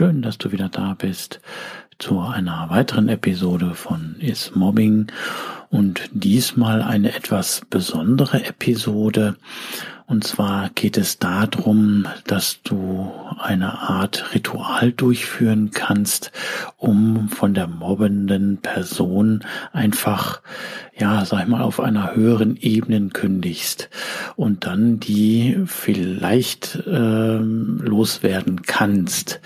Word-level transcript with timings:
Schön, 0.00 0.22
dass 0.22 0.38
du 0.38 0.50
wieder 0.50 0.70
da 0.70 0.94
bist 0.94 1.42
zu 1.98 2.20
einer 2.20 2.70
weiteren 2.70 3.10
Episode 3.10 3.74
von 3.74 4.16
Is 4.18 4.54
Mobbing 4.54 5.08
und 5.70 6.10
diesmal 6.12 6.82
eine 6.82 7.14
etwas 7.14 7.62
besondere 7.70 8.44
Episode. 8.44 9.36
Und 10.10 10.24
zwar 10.24 10.70
geht 10.70 10.98
es 10.98 11.20
darum, 11.20 12.04
dass 12.26 12.62
du 12.64 13.12
eine 13.38 13.78
Art 13.78 14.34
Ritual 14.34 14.90
durchführen 14.90 15.70
kannst, 15.70 16.32
um 16.78 17.28
von 17.28 17.54
der 17.54 17.68
mobbenden 17.68 18.58
Person 18.58 19.44
einfach, 19.72 20.40
ja, 20.98 21.24
sag 21.24 21.44
ich 21.44 21.48
mal, 21.48 21.62
auf 21.62 21.78
einer 21.78 22.16
höheren 22.16 22.56
Ebene 22.56 23.08
kündigst 23.10 23.88
und 24.34 24.66
dann 24.66 24.98
die 24.98 25.60
vielleicht 25.66 26.82
ähm, 26.88 27.80
loswerden 27.80 28.62
kannst. 28.62 29.40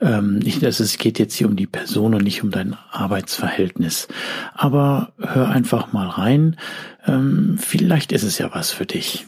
Ähm, 0.00 0.40
nicht, 0.40 0.64
dass 0.64 0.80
es 0.80 0.98
geht 0.98 1.20
jetzt 1.20 1.34
hier 1.34 1.46
um 1.46 1.54
die 1.54 1.68
Person 1.68 2.14
und 2.14 2.24
nicht 2.24 2.42
um 2.42 2.50
dein 2.50 2.76
Arbeitsverhältnis. 2.90 4.08
Aber 4.52 5.12
hör 5.20 5.48
einfach 5.48 5.67
mal 5.92 6.08
rein. 6.08 6.56
Ähm, 7.06 7.58
vielleicht 7.58 8.12
ist 8.12 8.22
es 8.22 8.38
ja 8.38 8.50
was 8.54 8.70
für 8.70 8.86
dich. 8.86 9.26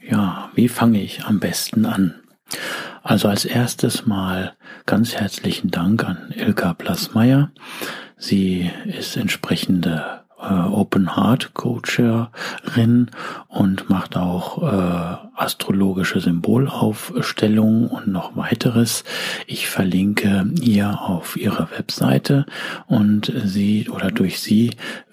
Ja, 0.00 0.50
wie 0.54 0.68
fange 0.68 1.02
ich 1.02 1.24
am 1.24 1.40
besten 1.40 1.84
an? 1.84 2.22
Also 3.02 3.28
als 3.28 3.44
erstes 3.44 4.06
mal 4.06 4.56
ganz 4.86 5.14
herzlichen 5.14 5.70
Dank 5.70 6.04
an 6.04 6.32
Ilka 6.34 6.74
Plasmeier. 6.74 7.52
Sie 8.16 8.70
ist 8.84 9.16
entsprechende 9.16 10.24
Open 10.40 11.16
Heart 11.16 11.54
Coacherin 11.54 13.10
und 13.48 13.90
macht 13.90 14.16
auch 14.16 14.62
äh, 14.62 15.16
astrologische 15.34 16.20
Symbolaufstellungen 16.20 17.88
und 17.88 18.08
noch 18.08 18.36
weiteres. 18.36 19.04
Ich 19.46 19.68
verlinke 19.68 20.50
ihr 20.60 21.00
auf 21.00 21.36
ihre 21.36 21.70
Webseite 21.70 22.46
und 22.86 23.32
sie 23.44 23.88
oder 23.88 24.10
durch 24.10 24.40
sie 24.40 24.70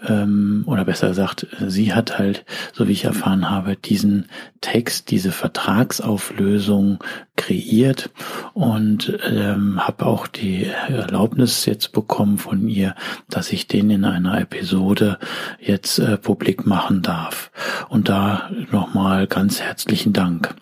ähm, 0.08 0.64
oder 0.68 0.86
besser 0.86 1.10
gesagt, 1.10 1.48
sie 1.68 1.94
hat 1.94 2.18
halt, 2.18 2.46
so 2.74 2.88
wie 2.88 2.94
ich 2.94 3.06
erfahren 3.06 3.50
habe, 3.50 3.76
diesen 3.76 4.28
Text, 4.62 5.12
diese 5.12 5.32
Vertragsauflösung 5.32 7.00
kreiert 7.36 8.10
und 8.54 9.18
ähm, 9.30 9.86
habe 9.86 10.06
auch 10.06 10.28
die 10.28 10.66
Erlaubnis 10.66 11.66
jetzt 11.66 11.92
bekommen 11.92 12.38
von 12.38 12.68
ihr, 12.68 12.96
dass 13.30 13.52
ich 13.52 13.68
den 13.68 13.90
in 13.90 14.06
einer 14.06 14.40
Episode 14.40 15.15
jetzt 15.60 16.00
äh, 16.00 16.18
publik 16.18 16.66
machen 16.66 17.02
darf. 17.02 17.52
Und 17.90 18.10
da 18.10 18.50
nochmal 18.72 19.28
ganz 19.28 19.62
herzlichen 19.62 20.14
Dank, 20.14 20.56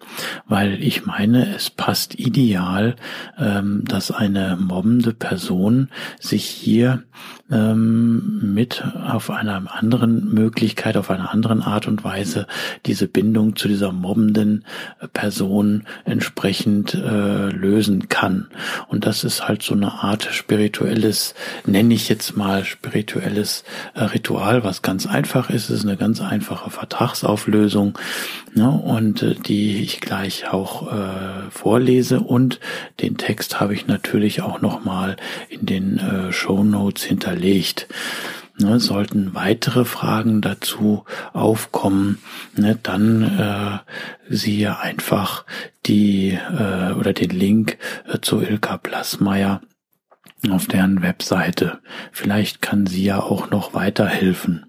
weil 0.48 0.82
ich 0.84 1.06
meine, 1.06 1.56
es 1.56 1.70
passt 1.70 2.20
ideal, 2.20 2.96
ähm, 3.38 3.84
dass 3.86 4.12
eine 4.12 4.58
mobbende 4.60 5.14
Person 5.14 5.90
sich 6.20 6.46
hier 6.46 7.04
ähm, 7.52 8.54
mit 8.54 8.84
auf 8.84 9.30
einer 9.30 9.64
anderen 9.74 10.34
Möglichkeit, 10.34 10.98
auf 10.98 11.12
einer 11.12 11.32
anderen 11.32 11.62
Art 11.62 11.88
und 11.88 12.04
Weise 12.04 12.48
diese 12.86 13.08
Bindung 13.08 13.56
zu 13.56 13.68
dieser 13.68 13.92
mobbenden 13.92 14.66
Person 15.14 15.84
entsprechend 16.06 16.94
äh, 16.94 17.50
lösen 17.50 18.10
kann. 18.10 18.48
Und 18.88 19.06
das 19.06 19.24
ist 19.24 19.48
halt 19.48 19.62
so 19.62 19.76
eine 19.76 19.92
Art 20.04 20.24
spirituelles, 20.32 21.36
nenne 21.66 21.94
ich 21.94 22.10
jetzt 22.10 22.36
mal 22.36 22.66
spirituelles 22.66 23.64
äh, 23.94 24.04
Ritual, 24.04 24.43
was 24.64 24.82
ganz 24.82 25.06
einfach 25.06 25.50
ist. 25.50 25.70
Es 25.70 25.80
ist 25.80 25.86
eine 25.86 25.98
ganz 25.98 26.22
einfache 26.22 26.70
Vertragsauflösung 26.70 27.98
ne, 28.54 28.70
und 28.70 29.24
äh, 29.24 29.36
die 29.36 29.82
ich 29.82 30.02
gleich 30.02 30.52
auch 30.52 30.92
äh, 30.92 31.50
vorlese. 31.50 32.20
Und 32.20 32.60
den 33.02 33.18
Text 33.18 33.60
habe 33.60 33.74
ich 33.74 33.88
natürlich 33.88 34.42
auch 34.42 34.62
nochmal 34.62 35.16
in 35.50 35.66
den 35.66 35.98
äh, 35.98 36.32
Show 36.32 36.64
Notes 36.64 37.04
hinterlegt. 37.04 37.88
Ne, 38.60 38.80
sollten 38.80 39.34
weitere 39.34 39.84
Fragen 39.84 40.42
dazu 40.42 41.06
aufkommen, 41.34 42.20
ne, 42.56 42.78
dann 42.84 43.24
äh, 43.24 43.80
siehe 44.30 44.80
einfach 44.80 45.46
die 45.88 46.32
äh, 46.32 46.94
oder 46.94 47.14
den 47.14 47.32
Link 47.32 47.78
äh, 48.08 48.20
zu 48.20 48.42
Ilka 48.42 48.78
Plasmeier 48.78 49.62
auf 50.52 50.68
deren 50.68 51.02
Webseite. 51.02 51.80
Vielleicht 52.12 52.62
kann 52.62 52.86
sie 52.86 53.04
ja 53.04 53.20
auch 53.20 53.50
noch 53.50 53.74
weiterhelfen. 53.74 54.66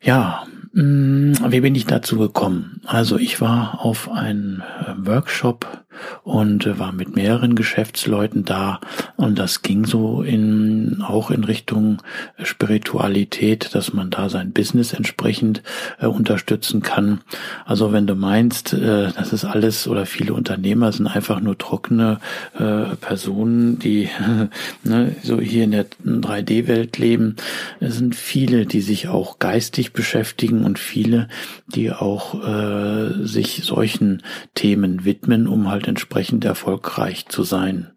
Ja, 0.00 0.46
wie 0.80 1.60
bin 1.60 1.74
ich 1.74 1.86
dazu 1.86 2.18
gekommen? 2.18 2.80
Also 2.86 3.18
ich 3.18 3.40
war 3.40 3.84
auf 3.84 4.10
einem 4.10 4.62
äh, 4.62 4.94
Workshop 4.96 5.84
und 6.22 6.78
war 6.78 6.92
mit 6.92 7.16
mehreren 7.16 7.54
Geschäftsleuten 7.54 8.44
da 8.44 8.80
und 9.16 9.38
das 9.38 9.62
ging 9.62 9.86
so 9.86 10.22
in 10.22 11.02
auch 11.06 11.30
in 11.30 11.44
Richtung 11.44 11.98
Spiritualität, 12.42 13.74
dass 13.74 13.92
man 13.92 14.10
da 14.10 14.28
sein 14.28 14.52
Business 14.52 14.92
entsprechend 14.92 15.62
äh, 16.00 16.06
unterstützen 16.06 16.82
kann. 16.82 17.20
Also 17.64 17.92
wenn 17.92 18.06
du 18.06 18.14
meinst, 18.14 18.72
äh, 18.72 19.10
das 19.12 19.32
ist 19.32 19.44
alles 19.44 19.88
oder 19.88 20.06
viele 20.06 20.34
Unternehmer 20.34 20.92
sind 20.92 21.06
einfach 21.06 21.40
nur 21.40 21.58
trockene 21.58 22.20
äh, 22.58 22.96
Personen, 23.00 23.78
die 23.78 24.08
ne, 24.84 25.16
so 25.22 25.40
hier 25.40 25.64
in 25.64 25.72
der 25.72 25.86
3D-Welt 26.04 26.98
leben, 26.98 27.36
es 27.80 27.96
sind 27.96 28.14
viele, 28.14 28.66
die 28.66 28.80
sich 28.80 29.08
auch 29.08 29.38
geistig 29.38 29.92
beschäftigen 29.92 30.64
und 30.68 30.78
viele, 30.78 31.28
die 31.66 31.90
auch 31.90 32.46
äh, 32.46 33.24
sich 33.24 33.62
solchen 33.64 34.22
Themen 34.54 35.04
widmen, 35.04 35.48
um 35.48 35.68
halt 35.68 35.88
entsprechend 35.88 36.44
erfolgreich 36.44 37.26
zu 37.26 37.42
sein. 37.42 37.90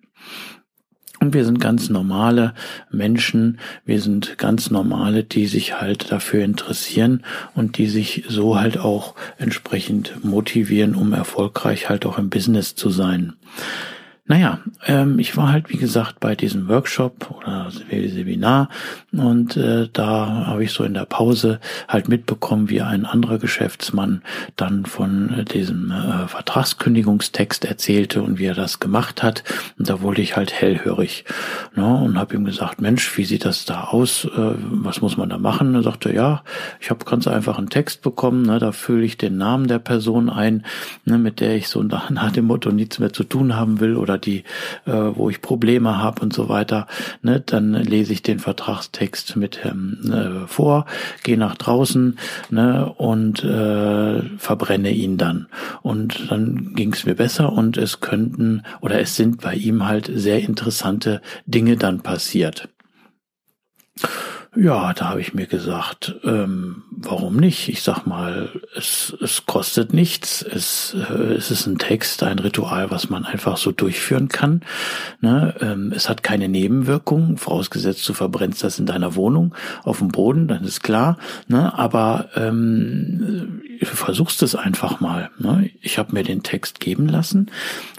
Und 1.19 1.35
wir 1.35 1.45
sind 1.45 1.59
ganz 1.59 1.89
normale 1.89 2.55
Menschen, 2.89 3.59
wir 3.85 4.01
sind 4.01 4.39
ganz 4.39 4.71
normale, 4.71 5.23
die 5.23 5.45
sich 5.45 5.79
halt 5.79 6.11
dafür 6.11 6.43
interessieren 6.43 7.23
und 7.53 7.77
die 7.77 7.85
sich 7.85 8.23
so 8.27 8.59
halt 8.59 8.79
auch 8.79 9.13
entsprechend 9.38 10.25
motivieren, 10.25 10.95
um 10.95 11.13
erfolgreich 11.13 11.89
halt 11.89 12.07
auch 12.07 12.17
im 12.17 12.31
Business 12.31 12.73
zu 12.73 12.89
sein. 12.89 13.33
Naja, 14.25 14.59
ähm, 14.85 15.17
ich 15.17 15.35
war 15.35 15.51
halt 15.51 15.69
wie 15.69 15.77
gesagt 15.77 16.19
bei 16.19 16.35
diesem 16.35 16.67
Workshop 16.69 17.31
oder 17.31 17.69
Seminar 17.71 18.69
und 19.12 19.57
äh, 19.57 19.89
da 19.91 20.45
habe 20.45 20.63
ich 20.63 20.71
so 20.71 20.83
in 20.83 20.94
der 20.94 21.06
Pause 21.06 21.59
halt 21.88 22.07
mitbekommen, 22.07 22.69
wie 22.69 22.81
ein 22.81 23.06
anderer 23.06 23.39
Geschäftsmann 23.39 24.21
dann 24.56 24.85
von 24.85 25.39
äh, 25.39 25.44
diesem 25.44 25.91
äh, 25.91 26.27
Vertragskündigungstext 26.27 27.65
erzählte 27.65 28.21
und 28.21 28.38
wie 28.38 28.45
er 28.45 28.53
das 28.53 28.79
gemacht 28.79 29.23
hat. 29.23 29.44
Und 29.77 29.89
da 29.89 30.01
wurde 30.01 30.21
ich 30.21 30.38
halt 30.38 30.53
hellhörig 30.53 31.25
ne, 31.75 31.85
und 31.85 32.17
habe 32.17 32.35
ihm 32.35 32.45
gesagt, 32.45 32.79
Mensch, 32.79 33.17
wie 33.17 33.25
sieht 33.25 33.44
das 33.44 33.65
da 33.65 33.85
aus? 33.85 34.25
Äh, 34.25 34.29
was 34.38 35.01
muss 35.01 35.17
man 35.17 35.29
da 35.29 35.39
machen? 35.39 35.74
Er 35.74 35.83
sagte, 35.83 36.13
ja, 36.13 36.44
ich 36.79 36.89
habe 36.89 37.03
ganz 37.06 37.27
einfach 37.27 37.57
einen 37.57 37.69
Text 37.69 38.01
bekommen, 38.01 38.44
ne, 38.44 38.59
da 38.59 38.71
fülle 38.71 39.03
ich 39.03 39.17
den 39.17 39.38
Namen 39.38 39.67
der 39.67 39.79
Person 39.79 40.29
ein, 40.29 40.63
ne, 41.06 41.17
mit 41.17 41.41
der 41.41 41.56
ich 41.56 41.67
so 41.67 41.83
nach 41.83 42.31
dem 42.31 42.45
Motto 42.45 42.71
nichts 42.71 43.00
mehr 43.00 43.12
zu 43.12 43.24
tun 43.24 43.56
haben 43.56 43.79
will 43.79 43.95
oder 43.97 44.11
oder 44.12 44.18
die, 44.18 44.44
äh, 44.86 44.92
wo 44.92 45.30
ich 45.30 45.42
Probleme 45.42 45.98
habe 45.98 46.22
und 46.22 46.34
so 46.34 46.50
weiter, 46.50 46.88
ne, 47.22 47.40
dann 47.40 47.74
lese 47.74 48.13
ich 48.13 48.22
den 48.22 48.40
Vertragstext 48.40 49.36
mit 49.38 49.62
ähm, 49.63 50.12
äh, 50.12 50.48
vor, 50.48 50.86
gehe 51.24 51.38
nach 51.38 51.56
draußen 51.56 52.19
ne, 52.50 52.92
und 52.98 53.44
äh, 53.44 54.22
verbrenne 54.38 54.92
ihn 54.92 55.18
dann. 55.18 55.48
Und 55.81 56.30
dann 56.31 56.74
ging 56.75 56.94
es 56.94 57.06
mir 57.06 57.16
besser 57.16 57.54
und 57.54 57.78
es 57.78 58.02
könnten 58.02 58.63
oder 58.81 59.00
es 59.00 59.16
sind 59.16 59.42
bei 59.42 59.56
ihm 59.56 59.88
halt 59.88 60.12
sehr 60.13 60.42
interessante 60.42 61.22
Dinge 61.46 61.78
dann 61.78 62.02
passiert. 62.02 62.68
Ja, 64.53 64.92
da 64.94 65.07
habe 65.07 65.21
ich 65.21 65.33
mir 65.33 65.48
gesagt, 65.48 66.13
ähm, 66.25 66.83
warum 66.92 67.38
nicht? 67.38 67.69
Ich 67.69 67.83
sag 67.83 68.06
mal, 68.06 68.50
es, 68.75 69.15
es 69.21 69.45
kostet 69.45 69.94
nichts. 69.94 70.42
Es, 70.42 70.94
äh, 70.94 71.33
es 71.36 71.51
ist 71.51 71.68
ein 71.68 71.77
Text, 71.77 72.21
ein 72.21 72.38
Ritual, 72.38 72.92
was 72.92 73.09
man 73.09 73.24
einfach 73.24 73.56
so 73.56 73.71
durchführen 73.71 74.27
kann. 74.27 74.62
Ne? 75.21 75.56
Ähm, 75.62 75.94
es 75.95 76.09
hat 76.09 76.21
keine 76.21 76.50
Nebenwirkungen, 76.50 77.38
vorausgesetzt 77.38 78.07
du 78.09 78.13
verbrennst 78.13 78.62
das 78.62 78.77
in 78.77 78.86
deiner 78.86 79.15
Wohnung 79.15 79.56
auf 79.83 80.00
dem 80.00 80.09
Boden, 80.09 80.50
dann 80.50 80.65
ist 80.65 80.83
klar. 80.83 81.18
Ne? 81.48 81.74
Aber 81.77 82.27
ähm, 82.36 83.62
versuchst 83.83 84.44
es 84.44 84.56
einfach 84.56 85.00
mal. 85.00 85.30
Ne? 85.39 85.69
Ich 85.81 85.98
habe 85.98 86.13
mir 86.13 86.24
den 86.24 86.44
Text 86.44 86.80
geben 86.80 87.07
lassen, 87.07 87.50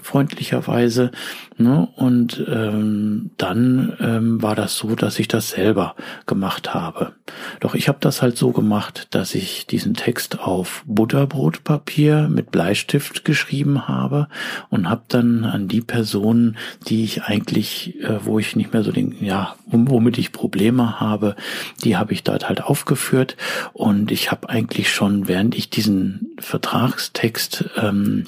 freundlicherweise. 0.01 1.11
Ne? 1.57 1.87
Und 1.95 2.43
ähm, 2.47 3.31
dann 3.37 3.95
ähm, 3.99 4.41
war 4.41 4.55
das 4.55 4.75
so, 4.77 4.95
dass 4.95 5.19
ich 5.19 5.27
das 5.27 5.51
selber 5.51 5.95
gemacht 6.25 6.73
habe. 6.73 7.13
Doch 7.59 7.75
ich 7.75 7.87
habe 7.87 7.99
das 8.01 8.21
halt 8.21 8.37
so 8.37 8.51
gemacht, 8.51 9.07
dass 9.11 9.35
ich 9.35 9.67
diesen 9.67 9.93
Text 9.93 10.39
auf 10.39 10.83
Butterbrotpapier 10.87 12.27
mit 12.29 12.51
Bleistift 12.51 13.25
geschrieben 13.25 13.87
habe 13.87 14.27
und 14.69 14.89
habe 14.89 15.03
dann 15.07 15.43
an 15.43 15.67
die 15.67 15.81
Personen, 15.81 16.57
die 16.87 17.03
ich 17.03 17.23
eigentlich, 17.23 17.99
äh, 18.01 18.25
wo 18.25 18.39
ich 18.39 18.55
nicht 18.55 18.73
mehr 18.73 18.83
so 18.83 18.91
den, 18.91 19.23
ja, 19.23 19.55
womit 19.65 20.17
ich 20.17 20.31
Probleme 20.31 20.99
habe, 20.99 21.35
die 21.83 21.97
habe 21.97 22.13
ich 22.13 22.23
dort 22.23 22.47
halt 22.47 22.63
aufgeführt 22.63 23.37
und 23.73 24.11
ich 24.11 24.31
habe 24.31 24.49
eigentlich 24.49 24.91
schon, 24.91 25.27
während 25.27 25.55
ich 25.55 25.69
diesen 25.73 26.35
Vertragstext 26.39 27.65
ähm, 27.77 28.25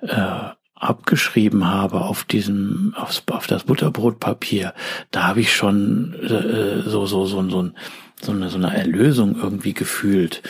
äh, 0.00 0.50
abgeschrieben 0.74 1.66
habe 1.66 2.02
auf 2.02 2.24
diesem, 2.24 2.94
aufs, 2.96 3.22
auf 3.30 3.46
das 3.46 3.64
Butterbrotpapier, 3.64 4.74
da 5.10 5.28
habe 5.28 5.40
ich 5.40 5.54
schon 5.54 6.14
äh, 6.22 6.82
so, 6.88 7.06
so, 7.06 7.26
so, 7.26 7.48
so 7.48 7.62
ein 7.62 7.76
so 8.24 8.32
eine, 8.32 8.48
so 8.50 8.56
eine 8.56 8.76
Erlösung 8.76 9.36
irgendwie 9.40 9.74
gefühlt. 9.74 10.42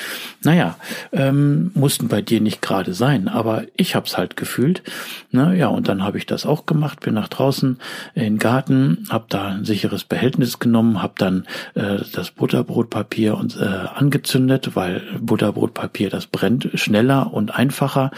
Naja, 0.42 0.76
ähm, 1.12 1.70
mussten 1.74 2.08
bei 2.08 2.22
dir 2.22 2.40
nicht 2.40 2.62
gerade 2.62 2.94
sein, 2.94 3.28
aber 3.28 3.64
ich 3.76 3.94
hab's 3.94 4.16
halt 4.16 4.36
gefühlt. 4.36 4.82
Naja, 5.30 5.68
und 5.68 5.88
dann 5.88 6.02
habe 6.02 6.18
ich 6.18 6.26
das 6.26 6.46
auch 6.46 6.66
gemacht, 6.66 7.00
bin 7.00 7.14
nach 7.14 7.28
draußen 7.28 7.78
in 8.14 8.22
den 8.22 8.38
Garten, 8.38 9.06
hab 9.08 9.28
da 9.28 9.48
ein 9.48 9.64
sicheres 9.64 10.04
Behältnis 10.04 10.58
genommen, 10.58 11.02
hab 11.02 11.18
dann 11.18 11.46
äh, 11.74 11.98
das 12.12 12.30
Butterbrotpapier 12.30 13.36
und, 13.36 13.56
äh, 13.56 13.64
angezündet, 13.64 14.74
weil 14.74 15.02
Butterbrotpapier, 15.20 16.10
das 16.10 16.26
brennt 16.26 16.70
schneller 16.74 17.32
und 17.32 17.54
einfacher 17.54 18.10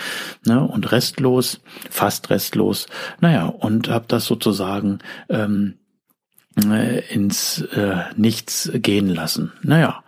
ne, 0.45 0.63
und 0.63 0.93
restlos, 0.93 1.61
fast 1.91 2.31
restlos. 2.31 2.87
Naja, 3.21 3.47
und 3.47 3.89
hab 3.89 4.09
das 4.09 4.27
sozusagen 4.27 4.99
ähm, 5.29 5.75
äh, 6.65 7.01
ins 7.13 7.61
äh, 7.61 8.05
Nichts 8.17 8.71
gehen 8.75 9.09
lassen. 9.09 9.53
Naja, 9.63 10.03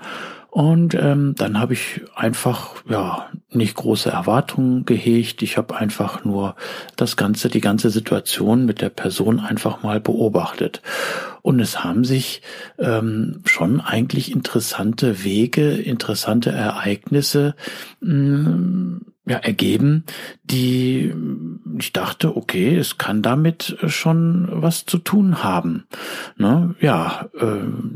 und 0.51 0.95
ähm, 0.95 1.35
dann 1.37 1.61
habe 1.61 1.75
ich 1.75 2.01
einfach 2.17 2.83
ja 2.89 3.29
nicht 3.51 3.75
große 3.75 4.11
Erwartungen 4.11 4.87
gehegt. 4.87 5.43
Ich 5.43 5.59
habe 5.59 5.77
einfach 5.77 6.25
nur 6.25 6.57
das 6.97 7.17
ganze, 7.17 7.49
die 7.49 7.61
ganze 7.61 7.91
Situation 7.91 8.65
mit 8.65 8.81
der 8.81 8.89
Person 8.89 9.41
einfach 9.41 9.83
mal 9.83 10.01
beobachtet. 10.01 10.83
Und 11.43 11.61
es 11.61 11.85
haben 11.85 12.03
sich 12.05 12.43
ähm, 12.79 13.43
schon 13.45 13.81
eigentlich 13.81 14.33
interessante 14.33 15.23
Wege, 15.23 15.71
interessante 15.73 16.51
Ereignisse 16.51 17.55
mh, 18.01 18.49
mm, 18.51 19.01
ja, 19.29 19.39
ergeben, 19.39 20.05
die 20.45 21.15
ich 21.79 21.93
dachte, 21.93 22.37
okay, 22.37 22.77
es 22.77 22.99
kann 22.99 23.23
damit 23.23 23.77
schon 23.87 24.49
was 24.51 24.87
zu 24.87 24.99
tun 24.99 25.45
haben. 25.45 25.85
Ne? 26.37 26.75
Ja, 26.81 27.29
äh, 27.39 27.47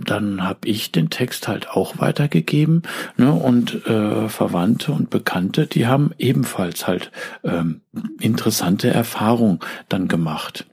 dann 0.04 0.44
habe 0.44 0.68
ich 0.68 0.92
den 0.92 1.10
Text 1.10 1.48
halt 1.48 1.70
auch 1.70 1.98
weitergegeben 1.98 2.82
ne? 3.16 3.32
und 3.32 3.86
äh, 3.86 4.28
Verwandte 4.28 4.92
und 4.92 5.10
Bekannte, 5.10 5.66
die 5.66 5.86
haben 5.86 6.12
ebenfalls 6.18 6.86
halt 6.86 7.10
ähm, 7.44 7.80
interessante 8.20 8.90
Erfahrungen 8.90 9.60
dann 9.88 10.08
gemacht. 10.08 10.66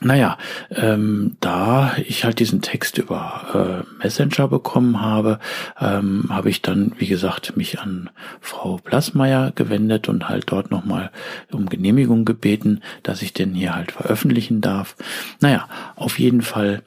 Naja, 0.00 0.38
ähm, 0.70 1.36
da 1.40 1.96
ich 2.06 2.24
halt 2.24 2.38
diesen 2.38 2.62
Text 2.62 2.98
über 2.98 3.84
äh, 3.84 4.02
Messenger 4.02 4.46
bekommen 4.46 5.00
habe, 5.00 5.40
ähm, 5.80 6.26
habe 6.28 6.50
ich 6.50 6.62
dann, 6.62 6.92
wie 6.98 7.08
gesagt, 7.08 7.56
mich 7.56 7.80
an 7.80 8.08
Frau 8.40 8.76
Blasmeier 8.76 9.50
gewendet 9.52 10.08
und 10.08 10.28
halt 10.28 10.44
dort 10.52 10.70
nochmal 10.70 11.10
um 11.50 11.68
Genehmigung 11.68 12.24
gebeten, 12.24 12.80
dass 13.02 13.22
ich 13.22 13.32
den 13.32 13.54
hier 13.54 13.74
halt 13.74 13.90
veröffentlichen 13.90 14.60
darf. 14.60 14.94
Naja, 15.40 15.68
auf 15.96 16.20
jeden 16.20 16.42
Fall 16.42 16.82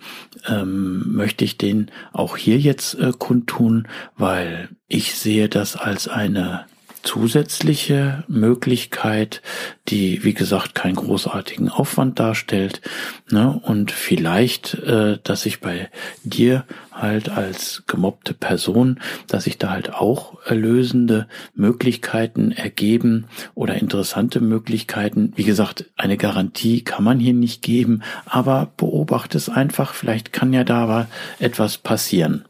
ähm, 0.48 1.14
möchte 1.14 1.44
ich 1.44 1.58
den 1.58 1.92
auch 2.14 2.38
hier 2.38 2.60
jetzt 2.60 2.94
äh, 2.96 3.12
kundtun, 3.18 3.90
weil 4.18 4.70
ich 4.88 5.16
sehe 5.16 5.50
das 5.50 5.76
als 5.76 6.08
eine 6.08 6.66
zusätzliche 7.04 8.24
Möglichkeit, 8.28 9.42
die, 9.88 10.24
wie 10.24 10.34
gesagt, 10.34 10.76
keinen 10.76 10.96
großartigen 10.96 11.70
Aufwand 11.70 12.20
darstellt. 12.20 12.82
Ne? 13.30 13.60
Und 13.64 13.92
vielleicht, 13.92 14.76
äh, 14.76 15.20
dass 15.24 15.42
sich 15.42 15.60
bei 15.60 15.90
dir 16.24 16.66
halt 16.92 17.30
als 17.30 17.84
gemobbte 17.88 18.34
Person, 18.34 19.00
dass 19.28 19.46
sich 19.46 19.58
da 19.58 19.72
halt 19.72 19.94
auch 19.94 20.38
erlösende 20.46 21.28
Möglichkeiten 21.56 22.52
ergeben 22.52 23.26
oder 23.56 23.76
interessante 23.76 24.40
Möglichkeiten. 24.40 25.34
Wie 25.36 25.44
gesagt, 25.44 25.86
eine 25.98 26.18
Garantie 26.18 26.84
kann 26.84 27.04
man 27.04 27.20
hier 27.20 27.34
nicht 27.34 27.62
geben, 27.62 28.04
aber 28.26 28.72
beobachte 28.78 29.38
es 29.38 29.50
einfach. 29.50 29.94
Vielleicht 29.94 30.34
kann 30.34 30.54
ja 30.54 30.64
da 30.64 31.08
etwas 31.40 31.78
passieren. 31.78 32.46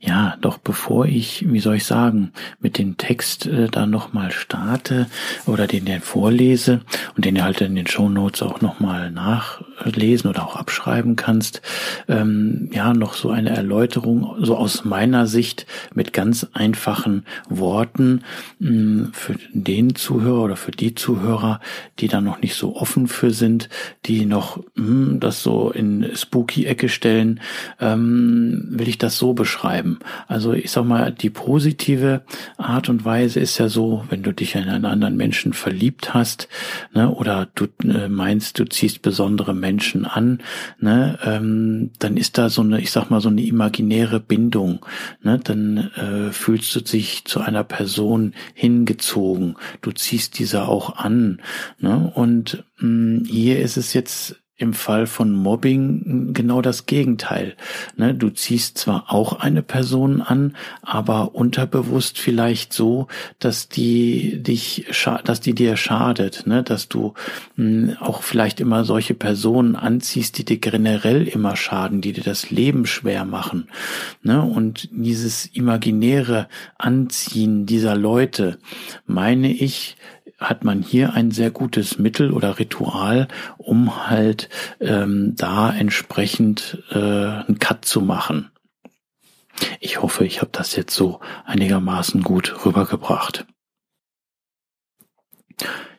Ja, 0.00 0.36
doch 0.40 0.58
bevor 0.58 1.06
ich, 1.06 1.44
wie 1.50 1.58
soll 1.58 1.74
ich 1.76 1.84
sagen, 1.84 2.30
mit 2.60 2.78
dem 2.78 2.98
Text 2.98 3.46
äh, 3.46 3.66
da 3.66 3.84
nochmal 3.84 4.30
starte 4.30 5.08
oder 5.44 5.66
den 5.66 5.86
den 5.86 6.00
vorlese 6.00 6.82
und 7.16 7.24
den 7.24 7.34
du 7.34 7.42
halt 7.42 7.60
in 7.62 7.74
den 7.74 7.88
Show 7.88 8.08
Notes 8.08 8.42
auch 8.42 8.60
nochmal 8.60 9.10
nachlesen 9.10 10.30
oder 10.30 10.46
auch 10.46 10.54
abschreiben 10.54 11.16
kannst, 11.16 11.62
ähm, 12.06 12.70
ja, 12.72 12.94
noch 12.94 13.14
so 13.14 13.30
eine 13.30 13.50
Erläuterung, 13.50 14.36
so 14.38 14.56
aus 14.56 14.84
meiner 14.84 15.26
Sicht 15.26 15.66
mit 15.94 16.12
ganz 16.12 16.46
einfachen 16.52 17.24
Worten 17.48 18.22
mh, 18.60 18.68
hm, 18.68 19.10
für 19.12 19.34
den 19.52 19.96
Zuhörer 19.96 20.44
oder 20.44 20.56
für 20.56 20.70
die 20.70 20.94
Zuhörer, 20.94 21.60
die 21.98 22.06
da 22.06 22.20
noch 22.20 22.40
nicht 22.40 22.54
so 22.54 22.76
offen 22.76 23.08
für 23.08 23.32
sind, 23.32 23.68
die 24.06 24.26
noch 24.26 24.58
mh, 24.76 24.86
hm, 24.86 25.20
das 25.20 25.42
so 25.42 25.72
in 25.72 26.08
Spooky-Ecke 26.14 26.88
stellen, 26.88 27.40
ähm, 27.80 28.68
will 28.70 28.86
ich 28.86 28.98
das 28.98 29.18
so 29.18 29.32
beschreiben 29.32 29.87
bleiben. 29.88 29.98
Also 30.26 30.52
ich 30.52 30.70
sag 30.70 30.84
mal, 30.84 31.12
die 31.12 31.30
positive 31.30 32.22
Art 32.56 32.88
und 32.88 33.04
Weise 33.04 33.40
ist 33.40 33.58
ja 33.58 33.68
so, 33.68 34.04
wenn 34.10 34.22
du 34.22 34.32
dich 34.32 34.54
in 34.54 34.64
einen 34.64 34.84
anderen 34.84 35.16
Menschen 35.16 35.52
verliebt 35.52 36.14
hast, 36.14 36.48
ne, 36.92 37.10
oder 37.10 37.48
du 37.54 37.66
äh, 37.84 38.08
meinst, 38.08 38.58
du 38.58 38.64
ziehst 38.64 39.02
besondere 39.02 39.54
Menschen 39.54 40.04
an, 40.04 40.40
ne, 40.80 41.18
ähm, 41.24 41.90
dann 41.98 42.16
ist 42.16 42.38
da 42.38 42.48
so 42.50 42.62
eine, 42.62 42.80
ich 42.80 42.90
sag 42.90 43.10
mal, 43.10 43.20
so 43.20 43.28
eine 43.28 43.42
imaginäre 43.42 44.20
Bindung. 44.20 44.84
Ne, 45.22 45.40
dann 45.42 45.90
äh, 45.96 46.32
fühlst 46.32 46.74
du 46.74 46.80
dich 46.80 47.24
zu 47.24 47.40
einer 47.40 47.64
Person 47.64 48.34
hingezogen. 48.54 49.56
Du 49.80 49.92
ziehst 49.92 50.38
diese 50.38 50.68
auch 50.68 50.96
an. 50.96 51.40
Ne, 51.78 52.10
und 52.14 52.64
mh, 52.78 52.88
hm, 52.88 53.24
hier 53.28 53.60
ist 53.60 53.76
es 53.76 53.92
jetzt 53.92 54.36
im 54.58 54.74
Fall 54.74 55.06
von 55.06 55.32
Mobbing 55.32 56.34
genau 56.34 56.60
das 56.60 56.86
Gegenteil. 56.86 57.54
Ne, 57.96 58.12
du 58.12 58.28
ziehst 58.30 58.76
zwar 58.76 59.04
auch 59.08 59.38
eine 59.38 59.62
Person 59.62 60.20
an, 60.20 60.56
aber 60.82 61.36
unterbewusst 61.36 62.18
vielleicht 62.18 62.72
so, 62.72 63.06
dass 63.38 63.68
die 63.68 64.42
dich, 64.42 64.86
dass 65.24 65.40
die 65.40 65.54
dir 65.54 65.76
schadet, 65.76 66.46
ne, 66.46 66.64
dass 66.64 66.88
du 66.88 67.14
hm, 67.54 67.96
auch 68.00 68.22
vielleicht 68.22 68.58
immer 68.58 68.84
solche 68.84 69.14
Personen 69.14 69.76
anziehst, 69.76 70.38
die 70.38 70.44
dir 70.44 70.58
generell 70.58 71.28
immer 71.28 71.54
schaden, 71.54 72.00
die 72.00 72.12
dir 72.12 72.24
das 72.24 72.50
Leben 72.50 72.84
schwer 72.84 73.24
machen. 73.24 73.68
Ne, 74.24 74.42
und 74.42 74.88
dieses 74.90 75.46
imaginäre 75.46 76.48
Anziehen 76.78 77.64
dieser 77.64 77.94
Leute, 77.94 78.58
meine 79.06 79.52
ich, 79.52 79.96
hat 80.38 80.64
man 80.64 80.82
hier 80.82 81.14
ein 81.14 81.30
sehr 81.30 81.50
gutes 81.50 81.98
Mittel 81.98 82.32
oder 82.32 82.58
Ritual, 82.58 83.28
um 83.56 84.08
halt 84.08 84.48
ähm, 84.80 85.34
da 85.36 85.70
entsprechend 85.70 86.82
äh, 86.90 86.96
einen 86.98 87.58
Cut 87.58 87.84
zu 87.84 88.00
machen. 88.00 88.50
Ich 89.80 90.02
hoffe, 90.02 90.24
ich 90.24 90.40
habe 90.40 90.50
das 90.52 90.76
jetzt 90.76 90.94
so 90.94 91.20
einigermaßen 91.44 92.22
gut 92.22 92.64
rübergebracht. 92.64 93.46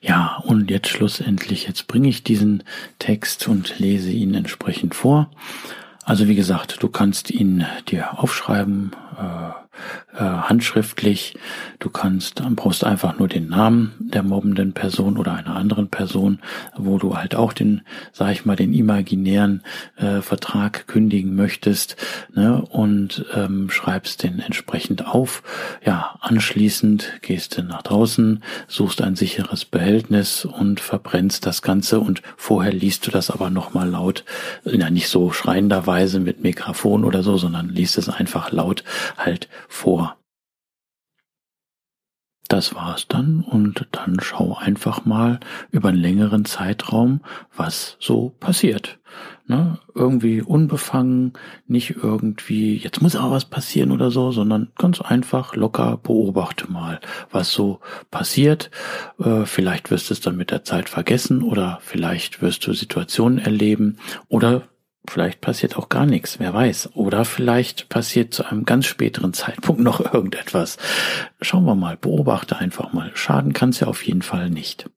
Ja, 0.01 0.37
und 0.45 0.71
jetzt 0.71 0.87
schlussendlich, 0.87 1.67
jetzt 1.67 1.87
bringe 1.87 2.07
ich 2.07 2.23
diesen 2.23 2.63
Text 2.99 3.47
und 3.49 3.79
lese 3.79 4.11
ihn 4.11 4.33
entsprechend 4.33 4.95
vor. 4.95 5.29
Also 6.05 6.27
wie 6.27 6.35
gesagt, 6.35 6.81
du 6.81 6.87
kannst 6.87 7.29
ihn 7.29 7.65
dir 7.89 8.17
aufschreiben, 8.19 8.95
äh, 9.17 9.51
äh, 10.13 10.23
handschriftlich. 10.23 11.37
Du 11.77 11.89
kannst, 11.89 12.41
brauchst 12.55 12.83
einfach 12.83 13.19
nur 13.19 13.27
den 13.27 13.47
Namen 13.47 13.93
der 13.99 14.23
mobbenden 14.23 14.73
Person 14.73 15.17
oder 15.17 15.33
einer 15.33 15.55
anderen 15.55 15.89
Person, 15.89 16.39
wo 16.75 16.97
du 16.97 17.15
halt 17.15 17.35
auch 17.35 17.53
den, 17.53 17.81
sag 18.11 18.31
ich 18.31 18.45
mal, 18.45 18.55
den 18.55 18.73
imaginären 18.73 19.63
äh, 19.97 20.21
Vertrag 20.21 20.87
kündigen 20.87 21.35
möchtest, 21.35 21.95
ne, 22.33 22.61
und 22.61 23.25
ähm, 23.35 23.69
schreibst 23.69 24.23
den 24.23 24.39
entsprechend 24.39 25.05
auf. 25.05 25.43
Ja, 25.85 26.15
anschließend 26.21 27.19
gehst 27.21 27.57
du 27.57 27.63
nach 27.63 27.83
draußen, 27.83 28.43
suchst 28.67 29.01
ein 29.01 29.15
sicheres 29.15 29.65
Behältnis 29.65 30.43
und 30.43 30.79
verbrennst 30.79 31.45
das 31.45 31.61
Ganze 31.61 31.99
und 31.99 32.23
vorher 32.35 32.73
liest 32.73 33.05
du 33.05 33.11
das 33.11 33.29
aber 33.29 33.49
nochmal 33.49 33.89
laut, 33.89 34.25
ja 34.63 34.89
nicht 34.89 35.07
so 35.07 35.31
schreienderweise 35.31 36.19
mit 36.19 36.41
Mikrofon 36.41 37.05
oder 37.05 37.21
so, 37.21 37.37
sondern 37.37 37.69
liest 37.69 37.97
es 37.97 38.09
einfach 38.09 38.51
laut 38.51 38.83
halt 39.17 39.47
vor. 39.67 39.98
Das 42.49 42.73
war's 42.73 43.07
dann 43.07 43.41
und 43.41 43.87
dann 43.91 44.17
schau 44.19 44.55
einfach 44.55 45.05
mal 45.05 45.39
über 45.69 45.89
einen 45.89 45.99
längeren 45.99 46.45
Zeitraum, 46.45 47.21
was 47.55 47.95
so 47.99 48.33
passiert. 48.39 48.97
Ne? 49.45 49.77
Irgendwie 49.93 50.41
unbefangen, 50.41 51.33
nicht 51.67 51.97
irgendwie, 52.01 52.75
jetzt 52.75 53.03
muss 53.03 53.15
aber 53.15 53.31
was 53.31 53.45
passieren 53.45 53.91
oder 53.91 54.09
so, 54.09 54.31
sondern 54.31 54.71
ganz 54.79 54.99
einfach 54.99 55.55
locker 55.55 55.97
beobachte 55.97 56.71
mal, 56.71 56.99
was 57.29 57.51
so 57.51 57.81
passiert. 58.09 58.71
Äh, 59.19 59.45
vielleicht 59.45 59.91
wirst 59.91 60.09
du 60.09 60.15
es 60.15 60.21
dann 60.21 60.35
mit 60.35 60.49
der 60.49 60.63
Zeit 60.63 60.89
vergessen 60.89 61.43
oder 61.43 61.77
vielleicht 61.83 62.41
wirst 62.41 62.65
du 62.65 62.73
Situationen 62.73 63.37
erleben 63.37 63.97
oder 64.27 64.63
Vielleicht 65.07 65.41
passiert 65.41 65.77
auch 65.77 65.89
gar 65.89 66.05
nichts, 66.05 66.39
wer 66.39 66.53
weiß. 66.53 66.95
Oder 66.95 67.25
vielleicht 67.25 67.89
passiert 67.89 68.33
zu 68.33 68.45
einem 68.45 68.65
ganz 68.65 68.85
späteren 68.85 69.33
Zeitpunkt 69.33 69.81
noch 69.81 69.99
irgendetwas. 70.13 70.77
Schauen 71.41 71.65
wir 71.65 71.75
mal, 71.75 71.97
beobachte 71.97 72.57
einfach 72.57 72.93
mal. 72.93 73.11
Schaden 73.15 73.53
kann 73.53 73.69
es 73.69 73.79
ja 73.79 73.87
auf 73.87 74.05
jeden 74.05 74.21
Fall 74.21 74.49
nicht. 74.49 74.89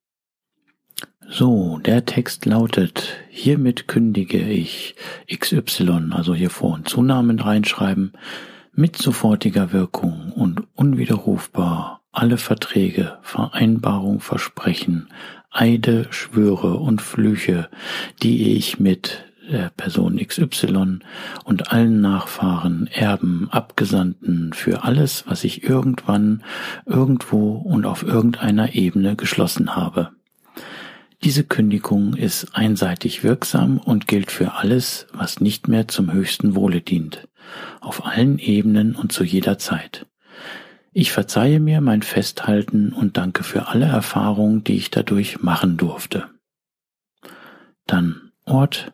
So, 1.29 1.79
der 1.79 2.05
Text 2.05 2.45
lautet, 2.45 3.17
hiermit 3.31 3.89
kündige 3.89 4.39
ich 4.39 4.97
XY, 5.35 6.11
also 6.11 6.35
hier 6.35 6.51
Vor- 6.51 6.75
und 6.75 6.89
Zunamen 6.89 7.39
reinschreiben, 7.39 8.13
mit 8.75 8.99
sofortiger 8.99 9.73
Wirkung 9.73 10.33
und 10.33 10.65
unwiderrufbar 10.75 12.03
alle 12.13 12.37
Verträge, 12.37 13.19
Vereinbarung, 13.23 14.21
Versprechen, 14.21 15.09
Eide, 15.51 16.07
Schwöre 16.11 16.77
und 16.77 17.01
Flüche, 17.01 17.71
die 18.23 18.55
ich 18.57 18.79
mit 18.79 19.32
der 19.53 19.71
Person 19.71 20.17
XY 20.17 20.99
und 21.45 21.71
allen 21.71 22.01
Nachfahren, 22.01 22.89
Erben, 22.89 23.49
Abgesandten 23.51 24.53
für 24.53 24.83
alles, 24.83 25.25
was 25.29 25.45
ich 25.45 25.63
irgendwann, 25.63 26.43
irgendwo 26.87 27.53
und 27.59 27.87
auf 27.87 28.03
irgendeiner 28.03 28.75
Ebene 28.75 29.15
geschlossen 29.15 29.77
habe. 29.77 30.11
Diese 31.23 31.45
Kündigung 31.45 32.15
ist 32.15 32.57
einseitig 32.57 33.23
wirksam 33.23 33.79
und 33.79 34.09
gilt 34.09 34.33
für 34.33 34.55
alles, 34.55 35.07
was 35.13 35.41
nicht 35.41 35.69
mehr 35.69 35.87
zum 35.87 36.13
höchsten 36.13 36.57
Wohle 36.57 36.81
dient, 36.81 37.29
auf 37.81 38.05
allen 38.05 38.41
Ebenen 38.41 38.97
und 38.97 39.13
zu 39.13 39.23
jeder 39.23 39.57
Zeit. 39.59 40.07
Ich 40.93 41.13
verzeihe 41.13 41.61
mir 41.61 41.81
mein 41.81 42.03
Festhalten 42.03 42.93
und 42.93 43.17
danke 43.17 43.45
für 43.45 43.69
alle 43.69 43.87
Erfahrungen, 43.87 44.65
die 44.65 44.77
ich 44.77 44.91
dadurch 44.91 45.43
machen 45.43 45.77
durfte. 45.77 46.29
Dann 47.87 48.33
Ort, 48.45 48.93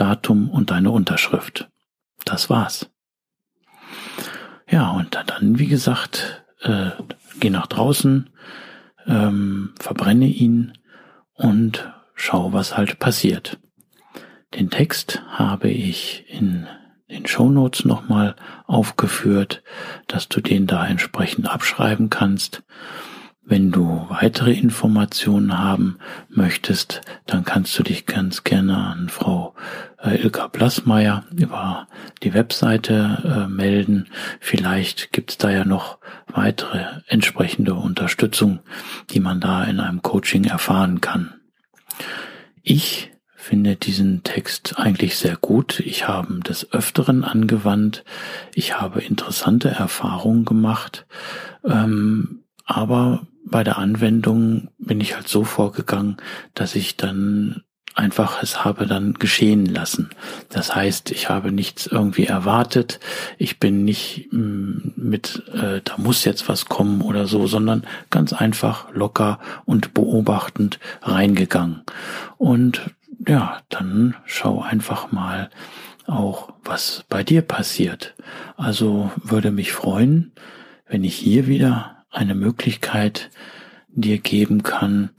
Datum 0.00 0.50
und 0.50 0.70
deine 0.70 0.90
Unterschrift. 0.90 1.68
Das 2.24 2.48
war's. 2.48 2.90
Ja, 4.70 4.90
und 4.90 5.18
dann, 5.26 5.58
wie 5.58 5.66
gesagt, 5.66 6.44
äh, 6.62 6.90
geh 7.40 7.50
nach 7.50 7.66
draußen, 7.66 8.30
ähm, 9.06 9.74
verbrenne 9.80 10.26
ihn 10.26 10.72
und 11.34 11.90
schau, 12.14 12.52
was 12.52 12.76
halt 12.76 12.98
passiert. 12.98 13.58
Den 14.54 14.70
Text 14.70 15.22
habe 15.28 15.68
ich 15.68 16.24
in 16.28 16.66
den 17.10 17.26
Shownotes 17.26 17.84
nochmal 17.84 18.36
aufgeführt, 18.66 19.62
dass 20.06 20.28
du 20.28 20.40
den 20.40 20.66
da 20.66 20.86
entsprechend 20.86 21.48
abschreiben 21.48 22.10
kannst. 22.10 22.62
Wenn 23.50 23.70
du 23.70 24.04
weitere 24.10 24.52
Informationen 24.52 25.58
haben 25.58 25.96
möchtest, 26.28 27.00
dann 27.24 27.46
kannst 27.46 27.78
du 27.78 27.82
dich 27.82 28.04
ganz 28.04 28.44
gerne 28.44 28.76
an 28.76 29.08
Frau 29.08 29.54
äh, 30.02 30.16
Ilka 30.16 30.48
Blassmeier 30.48 31.24
über 31.34 31.88
die 32.22 32.34
Webseite 32.34 33.46
äh, 33.46 33.48
melden. 33.48 34.08
Vielleicht 34.38 35.12
gibt's 35.12 35.38
da 35.38 35.48
ja 35.48 35.64
noch 35.64 35.96
weitere 36.26 36.84
entsprechende 37.06 37.72
Unterstützung, 37.72 38.58
die 39.10 39.20
man 39.20 39.40
da 39.40 39.64
in 39.64 39.80
einem 39.80 40.02
Coaching 40.02 40.44
erfahren 40.44 41.00
kann. 41.00 41.32
Ich 42.62 43.12
finde 43.34 43.76
diesen 43.76 44.24
Text 44.24 44.78
eigentlich 44.78 45.16
sehr 45.16 45.36
gut. 45.36 45.80
Ich 45.80 46.06
habe 46.06 46.40
des 46.40 46.70
Öfteren 46.74 47.24
angewandt. 47.24 48.04
Ich 48.54 48.78
habe 48.78 49.00
interessante 49.00 49.70
Erfahrungen 49.70 50.44
gemacht. 50.44 51.06
Ähm, 51.64 52.42
aber 52.66 53.26
bei 53.44 53.64
der 53.64 53.78
Anwendung 53.78 54.68
bin 54.78 55.00
ich 55.00 55.14
halt 55.14 55.28
so 55.28 55.44
vorgegangen, 55.44 56.16
dass 56.54 56.74
ich 56.74 56.96
dann 56.96 57.62
einfach 57.98 58.42
es 58.42 58.64
habe 58.64 58.86
dann 58.86 59.14
geschehen 59.14 59.66
lassen. 59.66 60.10
Das 60.50 60.74
heißt, 60.74 61.10
ich 61.10 61.28
habe 61.28 61.50
nichts 61.50 61.86
irgendwie 61.86 62.26
erwartet. 62.26 63.00
Ich 63.38 63.58
bin 63.58 63.84
nicht 63.84 64.28
mm, 64.30 64.92
mit, 64.94 65.42
äh, 65.52 65.80
da 65.82 65.96
muss 65.96 66.24
jetzt 66.24 66.48
was 66.48 66.66
kommen 66.66 67.02
oder 67.02 67.26
so, 67.26 67.48
sondern 67.48 67.84
ganz 68.10 68.32
einfach 68.32 68.92
locker 68.94 69.40
und 69.64 69.94
beobachtend 69.94 70.78
reingegangen. 71.02 71.82
Und 72.36 72.82
ja, 73.26 73.62
dann 73.68 74.14
schau 74.26 74.62
einfach 74.62 75.10
mal 75.10 75.50
auch, 76.06 76.52
was 76.64 77.04
bei 77.08 77.24
dir 77.24 77.42
passiert. 77.42 78.14
Also 78.56 79.10
würde 79.22 79.50
mich 79.50 79.72
freuen, 79.72 80.32
wenn 80.88 81.02
ich 81.02 81.16
hier 81.16 81.48
wieder 81.48 81.97
eine 82.10 82.34
Möglichkeit 82.34 83.30
dir 83.88 84.18
geben 84.18 84.62
kann, 84.62 85.10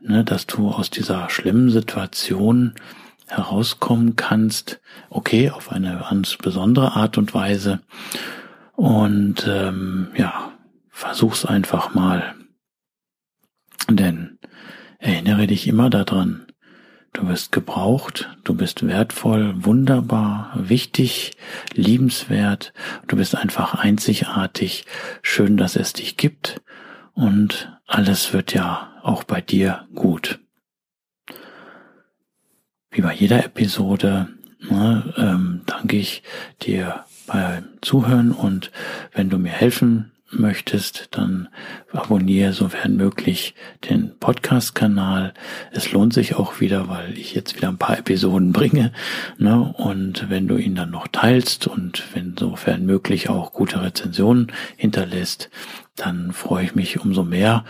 ne, 0.00 0.24
dass 0.24 0.46
du 0.46 0.70
aus 0.70 0.90
dieser 0.90 1.28
schlimmen 1.30 1.70
Situation 1.70 2.74
herauskommen 3.26 4.16
kannst, 4.16 4.80
okay, 5.08 5.50
auf 5.50 5.70
eine 5.70 6.04
ganz 6.08 6.36
besondere 6.36 6.96
Art 6.96 7.16
und 7.18 7.32
Weise. 7.32 7.80
Und 8.74 9.46
ähm, 9.48 10.08
ja, 10.16 10.52
versuch's 10.88 11.44
einfach 11.44 11.94
mal. 11.94 12.34
Denn 13.88 14.38
erinnere 14.98 15.46
dich 15.46 15.66
immer 15.66 15.90
daran, 15.90 16.46
Du 17.12 17.26
wirst 17.28 17.50
gebraucht, 17.50 18.36
du 18.44 18.54
bist 18.54 18.86
wertvoll, 18.86 19.52
wunderbar, 19.64 20.52
wichtig, 20.54 21.32
liebenswert, 21.74 22.72
du 23.08 23.16
bist 23.16 23.34
einfach 23.34 23.74
einzigartig, 23.74 24.84
schön, 25.20 25.56
dass 25.56 25.74
es 25.74 25.92
dich 25.92 26.16
gibt. 26.16 26.60
Und 27.12 27.76
alles 27.86 28.32
wird 28.32 28.54
ja 28.54 28.92
auch 29.02 29.24
bei 29.24 29.40
dir 29.40 29.88
gut. 29.94 30.38
Wie 32.92 33.00
bei 33.02 33.14
jeder 33.14 33.44
Episode 33.44 34.28
ne, 34.68 35.12
ähm, 35.16 35.62
danke 35.66 35.96
ich 35.96 36.22
dir 36.62 37.04
beim 37.26 37.68
Zuhören. 37.82 38.32
Und 38.32 38.70
wenn 39.12 39.30
du 39.30 39.38
mir 39.38 39.52
helfen 39.52 40.12
möchtest, 40.30 41.08
dann 41.12 41.48
abonniere 41.92 42.52
sofern 42.52 42.96
möglich 42.96 43.54
den 43.88 44.18
Podcast-Kanal. 44.18 45.34
Es 45.72 45.92
lohnt 45.92 46.12
sich 46.12 46.36
auch 46.36 46.60
wieder, 46.60 46.88
weil 46.88 47.16
ich 47.16 47.34
jetzt 47.34 47.56
wieder 47.56 47.68
ein 47.68 47.78
paar 47.78 47.98
Episoden 47.98 48.52
bringe. 48.54 48.92
Ne? 49.38 49.74
Und 49.76 50.30
wenn 50.30 50.48
du 50.48 50.56
ihn 50.56 50.74
dann 50.74 50.90
noch 50.90 51.08
teilst 51.08 51.66
und 51.66 52.02
wenn 52.14 52.36
sofern 52.36 52.84
möglich 52.86 53.28
auch 53.28 53.52
gute 53.52 53.82
Rezensionen 53.82 54.52
hinterlässt, 54.76 55.50
dann 55.96 56.32
freue 56.32 56.64
ich 56.64 56.74
mich 56.74 57.00
umso 57.00 57.24
mehr. 57.24 57.64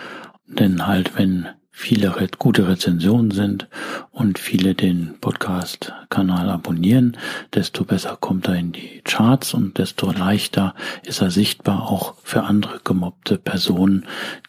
Denn 0.47 0.87
halt, 0.87 1.17
wenn 1.17 1.49
viele 1.81 2.15
gute 2.39 2.69
Rezensionen 2.69 3.31
sind 3.31 3.67
und 4.11 4.39
viele 4.39 4.75
den 4.75 5.15
Podcast-Kanal 5.21 6.51
abonnieren, 6.51 7.17
desto 7.55 7.85
besser 7.85 8.19
kommt 8.21 8.49
er 8.49 8.57
in 8.57 8.73
die 8.73 9.01
Charts 9.03 9.55
und 9.55 9.79
desto 9.79 10.13
leichter 10.13 10.75
ist 11.05 11.23
er 11.23 11.31
sichtbar 11.31 11.91
auch 11.91 12.17
für 12.23 12.43
andere 12.43 12.81
gemobbte 12.85 13.39
Personen, 13.39 14.05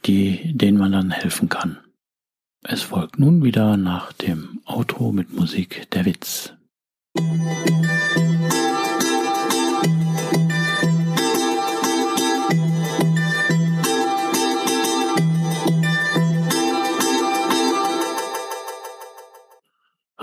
die, 0.06 0.52
denen 0.54 0.78
man 0.78 0.92
dann 0.92 1.12
helfen 1.12 1.48
kann. 1.48 1.78
Es 2.64 2.82
folgt 2.84 3.18
nun 3.18 3.44
wieder 3.44 3.78
nach 3.78 4.12
dem 4.12 4.60
Outro 4.66 5.14
mit 5.14 5.34
Musik 5.34 5.90
der 5.92 6.06
Witz. 6.06 6.54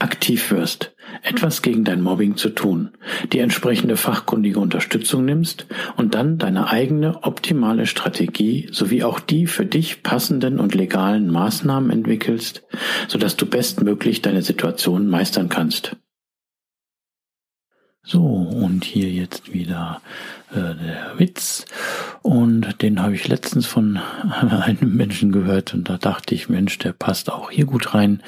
aktiv 0.00 0.50
wirst, 0.50 0.92
etwas 1.22 1.62
gegen 1.62 1.84
dein 1.84 2.00
Mobbing 2.00 2.36
zu 2.36 2.50
tun, 2.50 2.90
die 3.32 3.38
entsprechende 3.38 3.96
fachkundige 3.96 4.60
Unterstützung 4.60 5.24
nimmst 5.24 5.66
und 5.96 6.14
dann 6.14 6.38
deine 6.38 6.68
eigene 6.68 7.22
optimale 7.24 7.86
Strategie 7.86 8.68
sowie 8.72 9.04
auch 9.04 9.20
die 9.20 9.46
für 9.46 9.66
dich 9.66 10.02
passenden 10.02 10.58
und 10.58 10.74
legalen 10.74 11.30
Maßnahmen 11.30 11.90
entwickelst, 11.90 12.62
sodass 13.08 13.36
du 13.36 13.46
bestmöglich 13.46 14.22
deine 14.22 14.42
Situation 14.42 15.08
meistern 15.08 15.48
kannst. 15.48 15.96
So, 18.02 18.24
und 18.24 18.84
hier 18.84 19.10
jetzt 19.10 19.52
wieder 19.52 20.00
äh, 20.50 20.74
der 20.74 21.12
Witz. 21.18 21.64
Und 22.22 22.82
den 22.82 23.00
habe 23.00 23.14
ich 23.14 23.28
letztens 23.28 23.66
von 23.66 23.98
einem 24.40 24.96
Menschen 24.96 25.32
gehört 25.32 25.72
und 25.74 25.88
da 25.88 25.96
dachte 25.96 26.34
ich, 26.34 26.48
Mensch, 26.48 26.78
der 26.78 26.92
passt 26.92 27.32
auch 27.32 27.50
hier 27.50 27.64
gut 27.64 27.94
rein. 27.94 28.22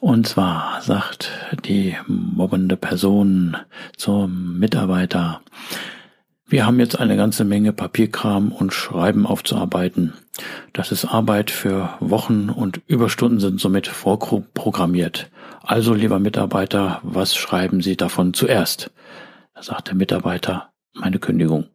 Und 0.00 0.26
zwar 0.26 0.80
sagt 0.80 1.30
die 1.64 1.96
mobbende 2.06 2.76
Person 2.76 3.56
zum 3.96 4.58
Mitarbeiter, 4.58 5.40
wir 6.50 6.64
haben 6.64 6.80
jetzt 6.80 6.98
eine 6.98 7.16
ganze 7.18 7.44
Menge 7.44 7.74
Papierkram 7.74 8.52
und 8.52 8.72
Schreiben 8.72 9.26
aufzuarbeiten. 9.26 10.14
Das 10.72 10.92
ist 10.92 11.04
Arbeit 11.04 11.50
für 11.50 11.90
Wochen 12.00 12.48
und 12.48 12.80
Überstunden 12.86 13.38
sind 13.38 13.60
somit 13.60 13.86
vorprogrammiert. 13.86 15.30
Also, 15.60 15.92
lieber 15.92 16.18
Mitarbeiter, 16.18 17.00
was 17.02 17.36
schreiben 17.36 17.82
Sie 17.82 17.98
davon 17.98 18.32
zuerst? 18.32 18.90
Da 19.54 19.62
sagt 19.62 19.88
der 19.88 19.96
Mitarbeiter, 19.96 20.70
meine 20.94 21.18
Kündigung. 21.18 21.66